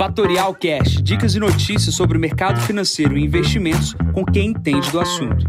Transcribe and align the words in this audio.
Fatorial 0.00 0.54
Cash, 0.54 1.02
dicas 1.02 1.34
e 1.34 1.38
notícias 1.38 1.94
sobre 1.94 2.16
o 2.16 2.20
mercado 2.20 2.58
financeiro 2.62 3.18
e 3.18 3.22
investimentos 3.22 3.94
com 4.14 4.24
quem 4.24 4.48
entende 4.48 4.90
do 4.90 4.98
assunto. 4.98 5.44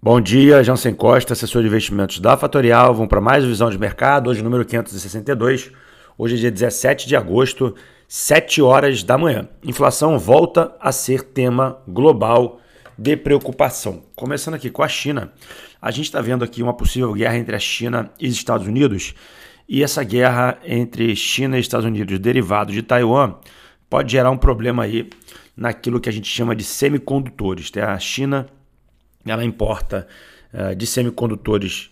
Bom 0.00 0.18
dia, 0.22 0.64
Jansen 0.64 0.94
Costa, 0.94 1.34
assessor 1.34 1.60
de 1.60 1.68
investimentos 1.68 2.18
da 2.18 2.34
Fatorial. 2.34 2.94
Vamos 2.94 3.10
para 3.10 3.20
mais 3.20 3.44
visão 3.44 3.68
de 3.68 3.78
mercado, 3.78 4.30
hoje 4.30 4.42
número 4.42 4.64
562. 4.64 5.70
Hoje 6.16 6.36
é 6.36 6.38
dia 6.38 6.50
17 6.50 7.06
de 7.06 7.14
agosto, 7.14 7.74
7 8.08 8.62
horas 8.62 9.02
da 9.02 9.18
manhã. 9.18 9.46
Inflação 9.62 10.18
volta 10.18 10.74
a 10.80 10.92
ser 10.92 11.24
tema 11.24 11.76
global 11.86 12.58
de 12.96 13.14
preocupação. 13.18 14.02
Começando 14.16 14.54
aqui 14.54 14.70
com 14.70 14.82
a 14.82 14.88
China, 14.88 15.30
a 15.82 15.90
gente 15.90 16.06
está 16.06 16.22
vendo 16.22 16.42
aqui 16.42 16.62
uma 16.62 16.72
possível 16.72 17.12
guerra 17.12 17.36
entre 17.36 17.54
a 17.54 17.58
China 17.58 18.10
e 18.18 18.26
os 18.26 18.32
Estados 18.32 18.66
Unidos. 18.66 19.14
E 19.68 19.82
essa 19.82 20.04
guerra 20.04 20.58
entre 20.64 21.14
China 21.16 21.56
e 21.56 21.60
Estados 21.60 21.86
Unidos, 21.86 22.18
derivado 22.18 22.72
de 22.72 22.82
Taiwan, 22.82 23.34
pode 23.88 24.12
gerar 24.12 24.30
um 24.30 24.36
problema 24.36 24.82
aí 24.82 25.08
naquilo 25.56 26.00
que 26.00 26.08
a 26.08 26.12
gente 26.12 26.28
chama 26.28 26.54
de 26.54 26.64
semicondutores. 26.64 27.70
A 27.76 27.98
China 27.98 28.46
ela 29.24 29.44
importa 29.44 30.06
uh, 30.52 30.74
de 30.74 30.86
semicondutores 30.86 31.90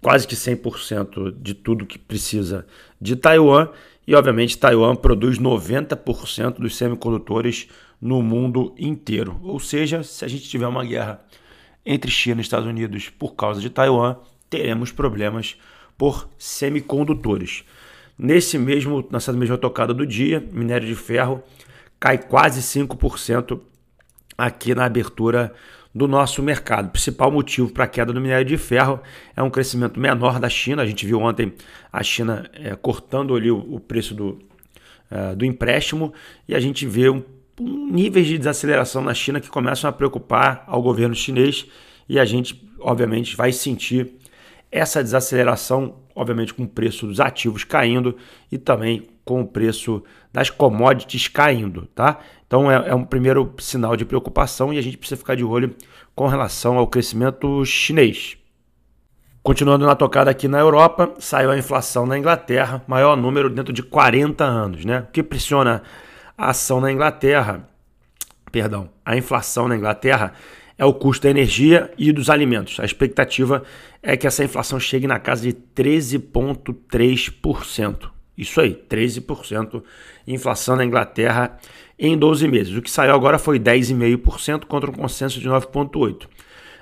quase 0.00 0.26
que 0.26 0.34
100% 0.34 1.34
de 1.40 1.54
tudo 1.54 1.86
que 1.86 1.98
precisa 1.98 2.66
de 3.00 3.14
Taiwan 3.14 3.68
e, 4.06 4.16
obviamente, 4.16 4.58
Taiwan 4.58 4.96
produz 4.96 5.38
90% 5.38 6.58
dos 6.58 6.76
semicondutores 6.76 7.68
no 8.00 8.20
mundo 8.20 8.74
inteiro. 8.76 9.40
Ou 9.44 9.60
seja, 9.60 10.02
se 10.02 10.24
a 10.24 10.28
gente 10.28 10.48
tiver 10.48 10.66
uma 10.66 10.84
guerra 10.84 11.24
entre 11.86 12.10
China 12.10 12.40
e 12.40 12.42
Estados 12.42 12.66
Unidos 12.66 13.08
por 13.10 13.34
causa 13.36 13.60
de 13.60 13.70
Taiwan, 13.70 14.16
teremos 14.50 14.90
problemas 14.90 15.56
por 15.96 16.28
semicondutores. 16.38 17.64
Nesse 18.18 18.58
mesmo, 18.58 19.06
nessa 19.10 19.32
mesma 19.32 19.58
tocada 19.58 19.92
do 19.92 20.06
dia, 20.06 20.44
minério 20.52 20.86
de 20.86 20.94
ferro 20.94 21.42
cai 21.98 22.18
quase 22.18 22.60
5% 22.60 23.60
aqui 24.36 24.74
na 24.74 24.84
abertura 24.84 25.52
do 25.94 26.08
nosso 26.08 26.42
mercado. 26.42 26.86
O 26.86 26.90
principal 26.90 27.30
motivo 27.30 27.70
para 27.70 27.84
a 27.84 27.86
queda 27.86 28.12
do 28.12 28.20
minério 28.20 28.44
de 28.44 28.56
ferro 28.56 29.00
é 29.36 29.42
um 29.42 29.50
crescimento 29.50 30.00
menor 30.00 30.40
da 30.40 30.48
China. 30.48 30.82
A 30.82 30.86
gente 30.86 31.06
viu 31.06 31.20
ontem 31.20 31.52
a 31.92 32.02
China 32.02 32.50
é, 32.54 32.74
cortando 32.74 33.34
ali 33.34 33.50
o, 33.50 33.58
o 33.58 33.78
preço 33.78 34.14
do, 34.14 34.38
é, 35.10 35.34
do 35.34 35.44
empréstimo 35.44 36.12
e 36.48 36.54
a 36.54 36.60
gente 36.60 36.86
vê 36.86 37.10
um, 37.10 37.22
um, 37.60 37.92
níveis 37.92 38.26
de 38.26 38.38
desaceleração 38.38 39.02
na 39.02 39.14
China 39.14 39.40
que 39.40 39.48
começam 39.48 39.88
a 39.88 39.92
preocupar 39.92 40.64
ao 40.66 40.82
governo 40.82 41.14
chinês 41.14 41.66
e 42.08 42.18
a 42.18 42.24
gente, 42.24 42.68
obviamente, 42.80 43.36
vai 43.36 43.52
sentir 43.52 44.12
essa 44.72 45.04
desaceleração, 45.04 45.96
obviamente, 46.14 46.54
com 46.54 46.62
o 46.62 46.68
preço 46.68 47.06
dos 47.06 47.20
ativos 47.20 47.62
caindo 47.62 48.16
e 48.50 48.56
também 48.56 49.06
com 49.22 49.42
o 49.42 49.46
preço 49.46 50.02
das 50.32 50.48
commodities 50.48 51.28
caindo, 51.28 51.86
tá? 51.94 52.18
Então 52.46 52.70
é, 52.70 52.88
é, 52.88 52.94
um 52.94 53.04
primeiro 53.04 53.54
sinal 53.58 53.94
de 53.96 54.06
preocupação 54.06 54.72
e 54.72 54.78
a 54.78 54.82
gente 54.82 54.96
precisa 54.96 55.18
ficar 55.18 55.36
de 55.36 55.44
olho 55.44 55.76
com 56.14 56.26
relação 56.26 56.78
ao 56.78 56.86
crescimento 56.86 57.64
chinês. 57.66 58.38
Continuando 59.42 59.84
na 59.84 59.94
tocada 59.94 60.30
aqui 60.30 60.48
na 60.48 60.58
Europa, 60.58 61.12
saiu 61.18 61.50
a 61.50 61.58
inflação 61.58 62.06
na 62.06 62.16
Inglaterra, 62.16 62.82
maior 62.86 63.16
número 63.16 63.50
dentro 63.50 63.72
de 63.72 63.82
40 63.82 64.42
anos, 64.42 64.84
né? 64.84 65.00
O 65.00 65.12
que 65.12 65.22
pressiona 65.22 65.82
a 66.36 66.50
ação 66.50 66.80
na 66.80 66.90
Inglaterra, 66.90 67.68
perdão, 68.50 68.88
a 69.04 69.16
inflação 69.16 69.68
na 69.68 69.76
Inglaterra 69.76 70.32
é 70.82 70.84
o 70.84 70.92
custo 70.92 71.22
da 71.22 71.30
energia 71.30 71.90
e 71.96 72.10
dos 72.10 72.28
alimentos. 72.28 72.80
A 72.80 72.84
expectativa 72.84 73.62
é 74.02 74.16
que 74.16 74.26
essa 74.26 74.42
inflação 74.42 74.80
chegue 74.80 75.06
na 75.06 75.20
casa 75.20 75.42
de 75.42 75.52
13,3%. 75.52 78.10
Isso 78.36 78.60
aí, 78.60 78.74
13% 78.90 79.80
inflação 80.26 80.74
na 80.74 80.84
Inglaterra 80.84 81.56
em 81.96 82.18
12 82.18 82.48
meses. 82.48 82.76
O 82.76 82.82
que 82.82 82.90
saiu 82.90 83.14
agora 83.14 83.38
foi 83.38 83.60
10,5% 83.60 84.64
contra 84.64 84.90
um 84.90 84.94
consenso 84.94 85.38
de 85.38 85.48
9,8%. 85.48 86.26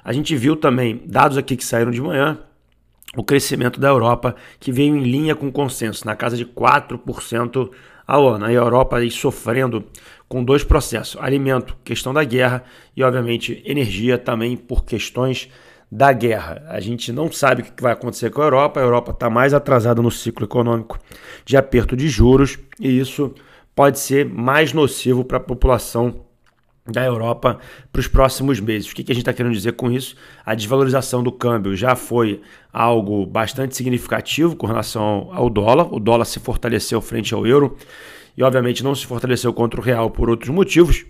A 0.03 0.15
gente 0.15 0.35
viu 0.35 0.57
também 0.57 1.03
dados 1.05 1.37
aqui 1.37 1.55
que 1.55 1.65
saíram 1.65 1.91
de 1.91 2.01
manhã, 2.01 2.39
o 3.15 3.23
crescimento 3.23 3.79
da 3.79 3.89
Europa, 3.89 4.35
que 4.59 4.73
veio 4.73 4.97
em 4.97 5.03
linha 5.03 5.35
com 5.35 5.49
o 5.49 5.53
consenso, 5.53 6.07
na 6.07 6.17
casa 6.17 6.39
de 6.39 6.47
4% 6.47 7.71
ao 8.11 8.29
ano. 8.29 8.45
A 8.45 8.53
Europa 8.53 8.97
aí 8.97 9.11
sofrendo 9.11 9.85
com 10.29 10.43
dois 10.43 10.65
processos: 10.65 11.21
alimento, 11.23 11.77
questão 11.85 12.13
da 12.13 12.25
guerra, 12.25 12.65
e 12.97 13.03
obviamente 13.05 13.63
energia 13.65 14.19
também 14.19 14.57
por 14.57 14.85
questões 14.85 15.49
da 15.91 16.13
guerra. 16.13 16.65
A 16.69 16.81
gente 16.81 17.13
não 17.13 17.31
sabe 17.31 17.63
o 17.63 17.65
que 17.65 17.83
vai 17.83 17.93
acontecer 17.93 18.31
com 18.31 18.43
a 18.43 18.45
Europa. 18.45 18.81
A 18.81 18.83
Europa 18.83 19.13
está 19.13 19.31
mais 19.31 19.55
atrasada 19.55 20.03
no 20.03 20.11
ciclo 20.11 20.45
econômico 20.45 20.99
de 21.45 21.57
aperto 21.57 21.97
de 21.97 22.09
juros 22.09 22.59
e 22.79 22.99
isso 22.99 23.33
pode 23.75 23.99
ser 23.99 24.27
mais 24.27 24.73
nocivo 24.73 25.25
para 25.25 25.39
a 25.39 25.41
população 25.41 26.27
da 26.87 27.05
Europa 27.05 27.59
para 27.93 28.01
os 28.01 28.09
próximos 28.09 28.59
meses. 28.59 28.91
O 28.91 28.95
que, 28.95 29.05
que 29.05 29.13
a 29.13 29.15
gente 29.15 29.23
está 29.23 29.33
querendo 29.33 29.53
dizer 29.53 29.73
com 29.73 29.91
isso? 29.91 30.17
A 30.45 30.55
desvalorização 30.55 31.23
do 31.23 31.31
câmbio 31.31 31.77
já 31.77 31.95
foi 31.95 32.41
algo 32.73 33.27
bastante 33.27 33.77
significativo 33.77 34.57
com 34.57 34.67
relação 34.67 35.29
ao 35.33 35.49
dólar. 35.49 35.93
O 35.93 36.01
dólar 36.01 36.25
se 36.25 36.41
fortaleceu 36.41 37.01
frente 37.01 37.35
ao 37.35 37.47
euro 37.47 37.77
e, 38.37 38.43
obviamente, 38.43 38.83
não 38.83 38.95
se 38.95 39.07
fortaleceu 39.07 39.53
contra 39.53 39.81
o 39.81 39.83
real 39.83 40.11
por 40.11 40.31
outros 40.31 40.51
motivos 40.51 41.05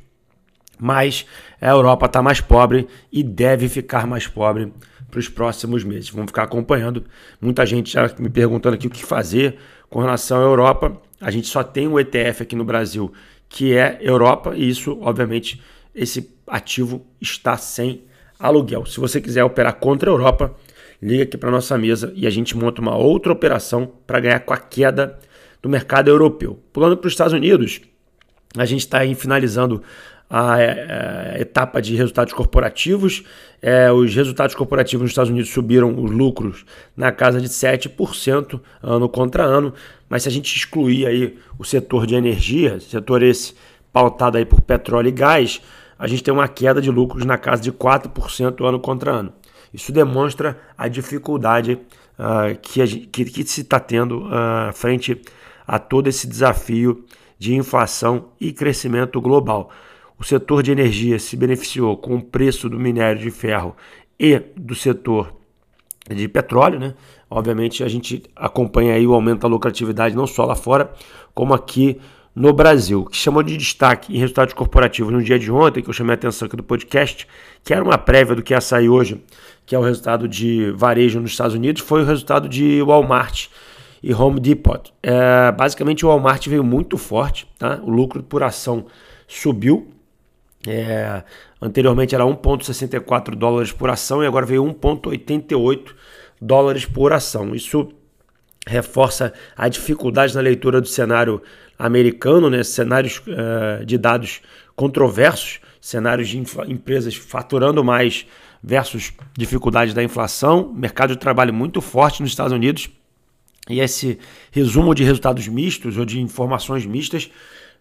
mas 0.80 1.26
a 1.60 1.69
Europa 1.69 2.06
está 2.06 2.22
mais 2.22 2.41
pobre 2.41 2.88
e 3.12 3.22
deve 3.22 3.69
ficar 3.69 4.06
mais 4.06 4.26
pobre 4.26 4.72
para 5.10 5.20
os 5.20 5.28
próximos 5.28 5.84
meses. 5.84 6.09
Vamos 6.09 6.30
ficar 6.30 6.44
acompanhando. 6.44 7.04
Muita 7.41 7.66
gente 7.66 7.92
já 7.92 8.10
me 8.19 8.30
perguntando 8.30 8.75
aqui 8.75 8.86
o 8.86 8.91
que 8.91 9.04
fazer 9.04 9.59
com 9.91 10.00
relação 10.00 10.38
à 10.38 10.42
Europa. 10.42 10.97
A 11.20 11.30
gente 11.30 11.48
só 11.48 11.62
tem 11.62 11.86
um 11.86 12.00
ETF 12.00 12.44
aqui 12.44 12.56
no 12.56 12.64
Brasil 12.64 13.12
que 13.50 13.76
é 13.76 13.98
Europa 14.00 14.54
e 14.56 14.70
isso, 14.70 14.96
obviamente, 15.02 15.60
esse 15.94 16.32
ativo 16.46 17.04
está 17.20 17.56
sem 17.58 18.04
aluguel. 18.38 18.86
Se 18.86 18.98
você 18.98 19.20
quiser 19.20 19.44
operar 19.44 19.74
contra 19.74 20.08
a 20.08 20.12
Europa, 20.12 20.54
liga 21.02 21.24
aqui 21.24 21.36
para 21.36 21.50
nossa 21.50 21.76
mesa 21.76 22.12
e 22.14 22.26
a 22.26 22.30
gente 22.30 22.56
monta 22.56 22.80
uma 22.80 22.96
outra 22.96 23.32
operação 23.32 23.92
para 24.06 24.20
ganhar 24.20 24.40
com 24.40 24.54
a 24.54 24.56
queda 24.56 25.18
do 25.60 25.68
mercado 25.68 26.08
europeu. 26.08 26.58
Pulando 26.72 26.96
para 26.96 27.08
os 27.08 27.12
Estados 27.12 27.32
Unidos, 27.32 27.80
a 28.56 28.64
gente 28.64 28.80
está 28.80 29.00
finalizando 29.14 29.82
a, 30.30 30.54
a, 30.54 31.41
etapa 31.41 31.82
de 31.82 31.96
resultados 31.96 32.32
corporativos. 32.32 33.24
É, 33.60 33.91
os 33.91 34.14
resultados 34.14 34.54
corporativos 34.54 35.02
nos 35.02 35.10
Estados 35.10 35.30
Unidos 35.30 35.50
subiram 35.50 36.02
os 36.02 36.10
lucros 36.10 36.64
na 36.96 37.10
casa 37.10 37.41
de 37.41 37.48
7% 37.48 38.60
ano 38.80 39.08
contra 39.08 39.42
ano, 39.42 39.74
mas 40.08 40.22
se 40.22 40.28
a 40.28 40.32
gente 40.32 40.54
excluir 40.54 41.06
aí 41.06 41.36
o 41.58 41.64
setor 41.64 42.06
de 42.06 42.14
energia, 42.14 42.78
setor 42.80 43.22
esse 43.22 43.54
pautado 43.92 44.38
aí 44.38 44.46
por 44.46 44.60
petróleo 44.60 45.08
e 45.08 45.12
gás, 45.12 45.60
a 45.98 46.06
gente 46.06 46.22
tem 46.22 46.32
uma 46.32 46.48
queda 46.48 46.80
de 46.80 46.91
lucros 46.91 47.26
na 47.26 47.36
casa 47.36 47.60
de 47.60 47.72
4% 47.72 48.66
ano 48.66 48.80
contra 48.80 49.10
ano. 49.10 49.32
Isso 49.74 49.92
demonstra 49.92 50.58
a 50.76 50.88
dificuldade 50.88 51.78
uh, 52.18 52.58
que, 52.62 52.80
a, 52.80 52.86
que, 52.86 53.24
que, 53.24 53.44
se 53.44 53.60
está 53.60 53.78
tendo 53.78 54.26
uh, 54.26 54.72
frente 54.72 55.20
a 55.66 55.78
todo 55.78 56.08
esse 56.08 56.26
desafio 56.26 57.04
de 57.38 57.54
inflação 57.54 58.30
e 58.41 58.52
crescimento 58.52 59.20
global. 59.20 59.70
O 60.20 60.25
setor 60.25 60.62
de 60.62 60.70
energia 60.70 61.19
se 61.19 61.34
beneficiou 61.34 61.97
com 61.97 62.16
o 62.16 62.22
preço 62.22 62.69
do 62.69 62.78
minério 62.78 63.19
de 63.19 63.31
ferro 63.31 63.75
e 64.19 64.38
do 64.54 64.75
setor 64.75 65.32
de 66.14 66.28
petróleo, 66.28 66.78
né? 66.78 66.94
Obviamente 67.31 67.82
a 67.82 67.88
gente 67.88 68.25
acompanha 68.36 68.92
aí 68.92 69.06
o 69.06 69.14
aumento 69.14 69.41
da 69.41 69.48
lucratividade 69.48 70.14
não 70.14 70.26
só 70.26 70.44
lá 70.44 70.54
fora, 70.54 70.92
como 71.32 71.54
aqui 71.54 71.98
no 72.34 72.53
Brasil. 72.53 73.00
O 73.00 73.06
que 73.06 73.16
chamou 73.16 73.42
de 73.42 73.56
destaque 73.56 74.14
em 74.14 74.19
resultados 74.19 74.53
corporativos 74.53 75.10
no 75.10 75.22
dia 75.22 75.38
de 75.38 75.50
ontem, 75.50 75.82
que 75.82 75.88
eu 75.88 75.94
chamei 75.94 76.12
a 76.12 76.16
atenção 76.16 76.44
aqui 76.44 76.56
do 76.56 76.62
podcast, 76.62 77.26
que 77.64 77.72
era 77.72 77.82
uma 77.82 77.97
prévia 77.97 78.34
do 78.34 78.42
que 78.42 78.53
ia 78.53 78.60
sair 78.60 78.91
hoje, 78.91 79.25
que 79.64 79.75
é 79.75 79.78
o 79.78 79.82
resultado 79.82 80.28
de 80.28 80.70
varejo 80.72 81.19
nos 81.19 81.30
Estados 81.30 81.54
Unidos, 81.54 81.80
foi 81.80 82.03
o 82.03 82.04
resultado 82.04 82.47
de 82.47 82.82
Walmart 82.82 83.47
e 84.03 84.12
Home 84.12 84.39
Depot. 84.39 84.92
É, 85.03 85.50
basicamente 85.50 86.04
o 86.04 86.10
Walmart 86.10 86.47
veio 86.47 86.62
muito 86.62 86.98
forte, 86.98 87.48
tá? 87.59 87.80
o 87.83 87.89
lucro 87.89 88.22
por 88.22 88.42
ação 88.42 88.84
subiu 89.27 89.89
é, 90.66 91.22
anteriormente 91.60 92.15
era 92.15 92.24
1,64 92.24 93.34
dólares 93.34 93.72
por 93.72 93.89
ação 93.91 94.22
e 94.22 94.27
agora 94.27 94.45
veio 94.45 94.65
1,88 94.65 95.95
dólares 96.41 96.84
por 96.84 97.12
ação. 97.12 97.54
Isso 97.54 97.92
reforça 98.66 99.33
a 99.57 99.68
dificuldade 99.68 100.34
na 100.34 100.41
leitura 100.41 100.80
do 100.80 100.86
cenário 100.86 101.42
americano, 101.78 102.51
né? 102.51 102.62
cenários 102.62 103.22
uh, 103.27 103.84
de 103.84 103.97
dados 103.97 104.42
controversos, 104.77 105.60
cenários 105.80 106.28
de 106.28 106.39
empresas 106.39 107.15
faturando 107.15 107.83
mais 107.83 108.27
versus 108.63 109.15
dificuldade 109.36 109.95
da 109.95 110.03
inflação, 110.03 110.72
mercado 110.74 111.15
de 111.15 111.18
trabalho 111.18 111.54
muito 111.54 111.80
forte 111.80 112.21
nos 112.21 112.30
Estados 112.30 112.53
Unidos. 112.53 112.91
E 113.68 113.80
esse 113.80 114.18
resumo 114.51 114.95
de 114.95 115.04
resultados 115.04 115.48
mistos 115.48 115.97
ou 115.97 116.04
de 116.04 116.21
informações 116.21 116.84
mistas 116.84 117.30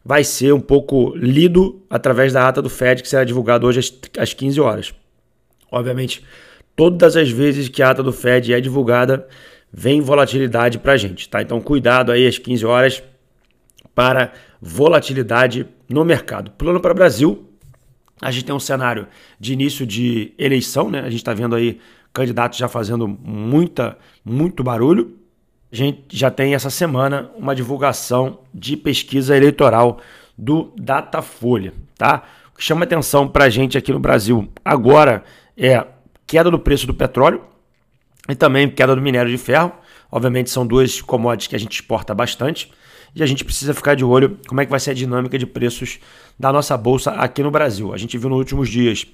vai 0.04 0.24
ser 0.24 0.54
um 0.54 0.60
pouco 0.60 1.14
lido 1.16 1.82
através 1.90 2.34
da 2.34 2.48
ata 2.48 2.62
do 2.62 2.70
Fed, 2.70 3.02
que 3.02 3.10
será 3.10 3.24
divulgada 3.24 3.66
hoje 3.66 3.80
às, 3.80 3.94
às 4.18 4.34
15 4.34 4.60
horas. 4.62 4.94
Obviamente, 5.72 6.24
todas 6.76 7.16
as 7.16 7.30
vezes 7.30 7.70
que 7.70 7.82
a 7.82 7.92
ata 7.92 8.02
do 8.02 8.12
Fed 8.12 8.54
é 8.54 8.62
divulgada, 8.62 9.28
vem 9.72 10.02
volatilidade 10.02 10.80
para 10.80 10.94
a 10.94 10.98
gente, 10.98 11.30
tá? 11.30 11.42
Então 11.42 11.62
cuidado 11.62 12.12
aí 12.12 12.26
às 12.26 12.38
15 12.38 12.66
horas 12.66 13.04
para 13.94 14.34
volatilidade 14.62 15.68
no 15.88 16.04
mercado. 16.04 16.52
Plano 16.52 16.80
para 16.80 16.92
o 16.92 16.96
Brasil, 16.96 17.50
a 18.22 18.32
gente 18.32 18.46
tem 18.46 18.56
um 18.56 18.60
cenário 18.60 19.08
de 19.40 19.54
início 19.54 19.86
de 19.86 20.34
eleição, 20.38 20.90
né? 20.90 21.00
A 21.00 21.10
gente 21.10 21.18
está 21.18 21.34
vendo 21.34 21.56
aí 21.56 21.80
candidatos 22.14 22.58
já 22.58 22.68
fazendo 22.68 23.08
muita, 23.08 23.98
muito 24.24 24.64
barulho. 24.64 25.18
A 25.72 25.76
gente 25.76 26.18
já 26.18 26.32
tem 26.32 26.56
essa 26.56 26.70
semana 26.70 27.30
uma 27.36 27.56
divulgação 27.56 28.40
de 28.54 28.76
pesquisa 28.76 29.38
eleitoral 29.38 30.00
do 30.38 30.74
Datafolha, 30.76 31.74
tá? 31.96 32.24
O 32.54 32.58
que 32.58 32.64
chama 32.64 32.86
atenção 32.86 33.28
para 33.28 33.46
a 33.46 33.50
gente 33.50 33.78
aqui 33.78 33.92
no 33.92 34.00
Brasil 34.00 34.52
agora 34.66 35.24
é 35.56 35.86
queda 36.26 36.50
do 36.50 36.58
preço 36.58 36.88
do 36.88 36.94
petróleo 36.94 37.44
e 38.28 38.36
também 38.36 38.70
queda 38.70 38.96
do 38.96 39.02
minério 39.02 39.30
de 39.30 39.38
ferro. 39.38 39.72
Obviamente 40.12 40.50
são 40.50 40.66
duas 40.66 41.02
commodities 41.02 41.48
que 41.48 41.56
a 41.56 41.60
gente 41.60 41.74
exporta 41.74 42.16
bastante 42.16 42.72
e 43.16 43.22
a 43.22 43.26
gente 43.26 43.46
precisa 43.46 43.74
ficar 43.74 43.96
de 43.96 44.04
olho 44.04 44.40
como 44.48 44.62
é 44.62 44.66
que 44.66 44.72
vai 44.72 44.80
ser 44.80 44.92
a 44.92 44.94
dinâmica 44.94 45.38
de 45.38 45.46
preços 45.46 46.00
da 46.38 46.52
nossa 46.52 46.76
bolsa 46.76 47.12
aqui 47.12 47.44
no 47.44 47.52
Brasil. 47.52 47.94
A 47.94 47.98
gente 47.98 48.18
viu 48.18 48.30
nos 48.30 48.40
últimos 48.40 48.70
dias 48.70 49.06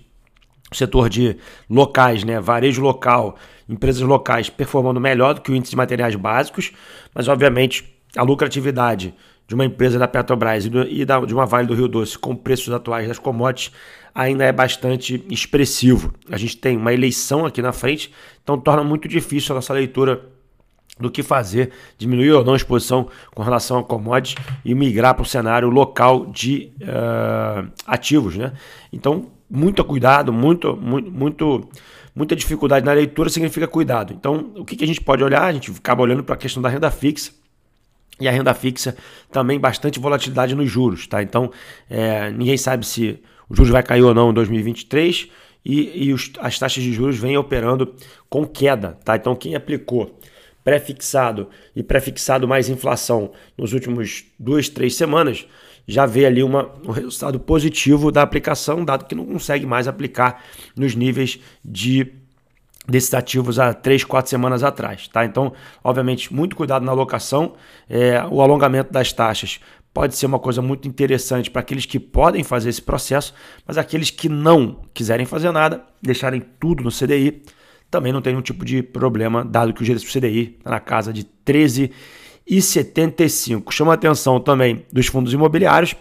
setor 0.71 1.09
de 1.09 1.37
locais, 1.69 2.23
né, 2.23 2.39
varejo 2.39 2.81
local, 2.81 3.37
empresas 3.67 4.01
locais 4.01 4.49
performando 4.49 4.99
melhor 4.99 5.33
do 5.33 5.41
que 5.41 5.51
o 5.51 5.55
índice 5.55 5.71
de 5.71 5.77
materiais 5.77 6.15
básicos, 6.15 6.71
mas 7.13 7.27
obviamente 7.27 7.85
a 8.15 8.23
lucratividade 8.23 9.13
de 9.47 9.53
uma 9.53 9.65
empresa 9.65 9.99
da 9.99 10.07
Petrobras 10.07 10.65
e 10.65 11.05
da, 11.05 11.19
de 11.19 11.33
uma 11.33 11.45
Vale 11.45 11.67
do 11.67 11.75
Rio 11.75 11.87
Doce 11.87 12.17
com 12.17 12.35
preços 12.35 12.73
atuais 12.73 13.07
das 13.07 13.19
commodities 13.19 13.71
ainda 14.13 14.45
é 14.45 14.51
bastante 14.51 15.23
expressivo. 15.29 16.13
A 16.31 16.37
gente 16.37 16.57
tem 16.57 16.77
uma 16.77 16.93
eleição 16.93 17.45
aqui 17.45 17.61
na 17.61 17.73
frente, 17.73 18.11
então 18.41 18.57
torna 18.57 18.83
muito 18.83 19.07
difícil 19.07 19.53
a 19.53 19.55
nossa 19.55 19.73
leitura 19.73 20.29
do 20.97 21.11
que 21.11 21.21
fazer, 21.21 21.71
diminuir 21.97 22.31
ou 22.31 22.43
não 22.45 22.53
a 22.53 22.55
exposição 22.55 23.09
com 23.33 23.43
relação 23.43 23.79
a 23.79 23.83
commodities 23.83 24.41
e 24.63 24.73
migrar 24.73 25.13
para 25.13 25.23
o 25.23 25.25
cenário 25.25 25.69
local 25.69 26.27
de 26.27 26.71
uh, 26.81 27.69
ativos. 27.85 28.37
Né? 28.37 28.53
Então, 28.93 29.29
muito 29.49 29.83
cuidado, 29.83 30.33
muito, 30.33 30.75
muito, 30.75 31.11
muito, 31.11 31.69
muita 32.15 32.35
dificuldade 32.35 32.85
na 32.85 32.93
leitura 32.93 33.29
significa 33.29 33.67
cuidado. 33.67 34.13
Então, 34.13 34.51
o 34.55 34.65
que, 34.65 34.75
que 34.75 34.83
a 34.83 34.87
gente 34.87 35.01
pode 35.01 35.23
olhar? 35.23 35.43
A 35.43 35.53
gente 35.53 35.71
acaba 35.71 36.01
olhando 36.01 36.23
para 36.23 36.35
a 36.35 36.37
questão 36.37 36.61
da 36.61 36.69
renda 36.69 36.89
fixa. 36.91 37.31
E 38.19 38.27
a 38.27 38.31
renda 38.31 38.53
fixa 38.53 38.95
também 39.31 39.59
bastante 39.59 39.99
volatilidade 39.99 40.55
nos 40.55 40.69
juros, 40.69 41.05
tá? 41.05 41.21
Então, 41.21 41.51
é, 41.89 42.31
ninguém 42.31 42.57
sabe 42.57 42.85
se 42.85 43.19
o 43.49 43.55
juros 43.55 43.71
vai 43.71 43.83
cair 43.83 44.03
ou 44.03 44.13
não 44.13 44.29
em 44.29 44.33
2023 44.33 45.29
e, 45.65 46.05
e 46.05 46.13
os, 46.13 46.31
as 46.39 46.57
taxas 46.57 46.81
de 46.81 46.93
juros 46.93 47.17
vêm 47.17 47.37
operando 47.37 47.93
com 48.29 48.45
queda, 48.45 48.97
tá? 49.03 49.17
Então, 49.17 49.35
quem 49.35 49.55
aplicou 49.55 50.17
pré-fixado 50.65 51.47
e 51.75 51.83
pré-fixado 51.83 52.47
mais 52.47 52.67
inflação 52.67 53.31
nos 53.55 53.71
últimos 53.71 54.25
duas, 54.37 54.67
três 54.67 54.95
semanas, 54.95 55.47
já 55.87 56.07
vê 56.07 56.25
ali 56.25 56.41
uma, 56.41 56.71
um 56.83 56.89
resultado 56.89 57.39
positivo 57.39 58.11
da 58.11 58.23
aplicação, 58.23 58.83
dado 58.83 59.05
que 59.05 59.13
não 59.13 59.27
consegue 59.27 59.67
mais 59.67 59.87
aplicar 59.87 60.43
nos 60.75 60.95
níveis 60.95 61.39
de 61.63 62.11
desses 62.87 63.13
ativos 63.13 63.57
há 63.59 63.73
três, 63.73 64.03
quatro 64.03 64.29
semanas 64.29 64.63
atrás. 64.63 65.07
Tá? 65.07 65.25
Então, 65.25 65.53
obviamente, 65.83 66.33
muito 66.33 66.55
cuidado 66.55 66.85
na 66.85 66.91
alocação. 66.91 67.53
É, 67.89 68.23
o 68.29 68.41
alongamento 68.41 68.91
das 68.93 69.11
taxas 69.11 69.59
pode 69.91 70.15
ser 70.15 70.25
uma 70.25 70.37
coisa 70.37 70.61
muito 70.61 70.87
interessante 70.87 71.49
para 71.49 71.61
aqueles 71.61 71.85
que 71.85 71.99
podem 71.99 72.43
fazer 72.43 72.69
esse 72.69 72.81
processo, 72.81 73.33
mas 73.65 73.77
aqueles 73.77 74.09
que 74.09 74.29
não 74.29 74.81
quiserem 74.93 75.25
fazer 75.25 75.51
nada, 75.51 75.83
deixarem 76.01 76.41
tudo 76.59 76.83
no 76.83 76.91
CDI, 76.91 77.41
também 77.89 78.11
não 78.11 78.21
tem 78.21 78.33
nenhum 78.33 78.43
tipo 78.43 78.65
de 78.65 78.83
problema, 78.83 79.45
dado 79.45 79.73
que 79.73 79.83
o 79.83 79.85
do 79.85 80.01
CDI 80.01 80.57
está 80.57 80.71
na 80.71 80.79
casa 80.79 81.13
de 81.13 81.23
13,75. 81.45 83.71
Chama 83.71 83.91
a 83.91 83.95
atenção 83.95 84.39
também 84.39 84.83
dos 84.91 85.05
fundos 85.07 85.31
imobiliários. 85.33 85.95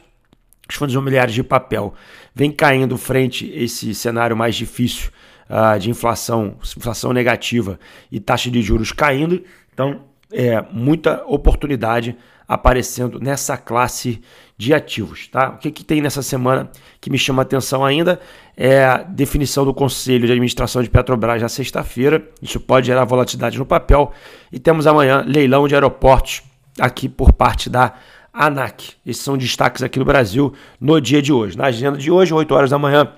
Os 0.69 0.77
fundos 0.77 0.95
imobiliários 0.95 1.35
de 1.35 1.43
papel 1.43 1.95
vêm 2.35 2.51
caindo 2.51 2.97
frente 2.97 3.53
a 3.53 3.57
esse 3.63 3.95
cenário 3.95 4.35
mais 4.37 4.57
difícil 4.57 5.11
uh, 5.49 5.79
de 5.79 5.91
inflação, 5.91 6.57
inflação 6.77 7.13
negativa 7.13 7.79
e 8.11 8.19
taxa 8.19 8.51
de 8.51 8.61
juros 8.63 8.91
caindo. 8.91 9.45
Então, 9.73 10.01
é 10.33 10.63
muita 10.71 11.25
oportunidade 11.27 12.17
aparecendo 12.47 13.19
nessa 13.19 13.57
classe 13.57 14.21
de 14.57 14.73
ativos. 14.73 15.29
Tá? 15.29 15.51
O 15.51 15.59
que, 15.59 15.71
que 15.71 15.85
tem 15.85 16.01
nessa 16.01 16.23
semana 16.23 16.71
que 17.01 17.11
me 17.11 17.19
chama 17.19 17.43
atenção 17.43 17.85
ainda 17.85 18.21
é 18.57 18.85
a 18.85 18.99
definição 18.99 19.65
do 19.65 19.75
Conselho 19.75 20.27
de 20.27 20.33
Administração 20.33 20.83
de 20.83 20.91
Petrobras 20.91 21.43
na 21.43 21.49
sexta-feira. 21.49 22.23
Isso 22.41 22.61
pode 22.61 22.87
gerar 22.87 23.05
volatilidade 23.05 23.59
no 23.59 23.67
papel. 23.67 24.13
E 24.53 24.59
temos 24.59 24.87
amanhã 24.87 25.25
leilão 25.27 25.67
de 25.67 25.75
aeroportos 25.75 26.43
aqui 26.79 27.09
por 27.09 27.33
parte 27.33 27.71
da 27.71 27.95
ANAC. 28.33 28.95
Esses 29.07 29.23
são 29.23 29.37
destaques 29.37 29.83
aqui 29.83 29.99
no 29.99 30.05
Brasil 30.05 30.53
no 30.81 31.01
dia 31.01 31.23
de 31.23 31.33
hoje. 31.33 31.57
Na 31.57 31.67
agenda 31.67 31.97
de 31.97 32.11
hoje, 32.11 32.35
8 32.35 32.55
horas 32.55 32.71
da 32.71 32.79
manhã, 32.79 33.13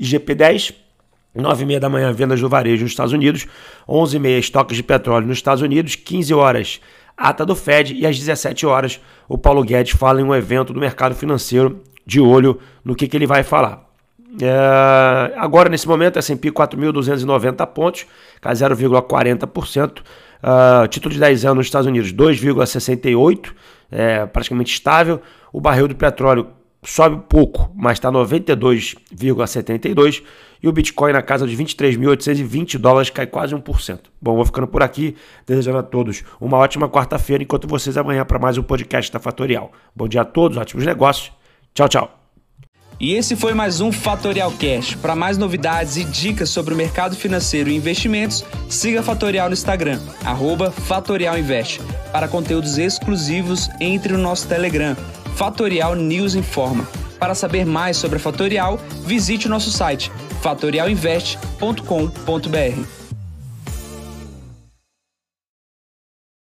IGP-10, 0.00 0.74
9 1.34 1.62
e 1.62 1.66
meia 1.66 1.80
da 1.80 1.88
manhã, 1.88 2.12
vendas 2.12 2.40
do 2.40 2.48
varejo 2.48 2.82
nos 2.82 2.92
Estados 2.92 3.12
Unidos, 3.12 3.46
11 3.88 4.16
e 4.16 4.20
meia, 4.20 4.38
estoques 4.38 4.76
de 4.76 4.82
petróleo 4.82 5.26
nos 5.26 5.38
Estados 5.38 5.62
Unidos, 5.62 5.94
15 5.96 6.34
horas, 6.34 6.80
ata 7.16 7.46
do 7.46 7.54
Fed 7.54 7.94
e 7.94 8.06
às 8.06 8.18
17 8.18 8.66
horas 8.66 9.00
o 9.28 9.38
Paulo 9.38 9.64
Guedes 9.64 9.92
fala 9.92 10.20
em 10.20 10.24
um 10.24 10.34
evento 10.34 10.72
do 10.72 10.80
mercado 10.80 11.14
financeiro 11.14 11.80
de 12.04 12.20
olho 12.20 12.58
no 12.84 12.94
que, 12.94 13.08
que 13.08 13.16
ele 13.16 13.26
vai 13.26 13.42
falar. 13.42 13.92
É, 14.40 15.34
agora, 15.36 15.68
nesse 15.68 15.86
momento, 15.86 16.18
S&P 16.18 16.50
4.290 16.50 17.66
pontos, 17.68 18.06
cai 18.40 18.54
0,40%. 18.54 20.00
Uh, 20.42 20.88
título 20.88 21.14
de 21.14 21.20
10 21.20 21.44
anos 21.44 21.58
nos 21.58 21.66
Estados 21.66 21.86
Unidos, 21.86 22.12
2,68%, 22.12 23.52
é, 23.90 24.26
praticamente 24.26 24.72
estável. 24.72 25.20
O 25.52 25.60
barril 25.60 25.86
do 25.86 25.94
petróleo 25.94 26.48
sobe 26.84 27.22
pouco, 27.28 27.70
mas 27.74 27.94
está 27.94 28.10
92,72 28.10 30.22
e 30.62 30.68
o 30.68 30.72
Bitcoin 30.72 31.12
na 31.12 31.22
casa 31.22 31.46
de 31.46 31.56
23.820 31.56 32.78
dólares 32.78 33.10
cai 33.10 33.26
quase 33.26 33.54
1%. 33.54 34.00
Bom, 34.20 34.36
vou 34.36 34.44
ficando 34.44 34.66
por 34.66 34.82
aqui, 34.82 35.16
desejando 35.46 35.78
a 35.78 35.82
todos 35.82 36.22
uma 36.40 36.58
ótima 36.58 36.88
quarta-feira, 36.88 37.42
enquanto 37.42 37.66
vocês 37.66 37.96
amanhã 37.96 38.24
para 38.24 38.38
mais 38.38 38.58
um 38.58 38.62
podcast 38.62 39.10
da 39.12 39.18
Fatorial. 39.18 39.72
Bom 39.94 40.08
dia 40.08 40.22
a 40.22 40.24
todos, 40.24 40.56
ótimos 40.56 40.86
negócios. 40.86 41.32
Tchau, 41.74 41.88
tchau. 41.88 42.18
E 43.00 43.14
esse 43.14 43.34
foi 43.34 43.52
mais 43.52 43.80
um 43.80 43.90
Fatorial 43.90 44.52
Cash. 44.52 44.94
Para 44.94 45.16
mais 45.16 45.36
novidades 45.36 45.96
e 45.96 46.04
dicas 46.04 46.50
sobre 46.50 46.72
o 46.72 46.76
mercado 46.76 47.16
financeiro 47.16 47.68
e 47.68 47.74
investimentos, 47.74 48.44
siga 48.68 49.00
a 49.00 49.02
Fatorial 49.02 49.48
no 49.48 49.54
Instagram, 49.54 49.98
@fatorialinvest. 50.86 51.80
Para 52.12 52.28
conteúdos 52.28 52.78
exclusivos, 52.78 53.68
entre 53.80 54.12
no 54.12 54.20
nosso 54.20 54.46
Telegram 54.46 54.94
Fatorial 55.34 55.94
News 55.94 56.34
Informa. 56.34 56.86
Para 57.18 57.34
saber 57.34 57.64
mais 57.64 57.96
sobre 57.96 58.16
a 58.16 58.20
Fatorial, 58.20 58.78
visite 59.04 59.46
o 59.46 59.50
nosso 59.50 59.70
site 59.70 60.10
fatorialinvest.com.br. 60.42 63.01